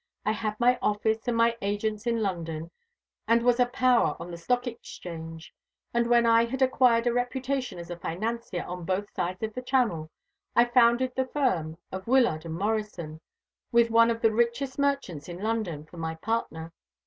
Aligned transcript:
"I 0.25 0.31
had 0.31 0.59
my 0.59 0.79
office 0.81 1.27
and 1.27 1.37
my 1.37 1.55
agents 1.61 2.07
in 2.07 2.23
London, 2.23 2.71
and 3.27 3.43
was 3.43 3.59
a 3.59 3.67
power 3.67 4.17
on 4.19 4.31
the 4.31 4.37
Stock 4.39 4.65
Exchange; 4.65 5.53
and 5.93 6.07
when 6.09 6.25
I 6.25 6.43
had 6.45 6.63
acquired 6.63 7.05
a 7.05 7.13
reputation 7.13 7.77
as 7.77 7.91
a 7.91 7.99
financier 7.99 8.63
on 8.65 8.83
both 8.83 9.11
sides 9.13 9.43
of 9.43 9.53
the 9.53 9.61
Channel, 9.61 10.09
I 10.55 10.65
founded 10.65 11.13
the 11.15 11.27
firm 11.27 11.77
of 11.91 12.07
Wyllard 12.07 12.49
& 12.49 12.49
Morrison, 12.49 13.21
with 13.71 13.91
one 13.91 14.09
of 14.09 14.23
the 14.23 14.33
richest 14.33 14.79
merchants 14.79 15.29
in 15.29 15.37
London 15.37 15.85
for 15.85 15.97
my 15.97 16.15
partner. 16.15 16.73